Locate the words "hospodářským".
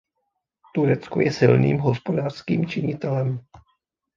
1.79-2.65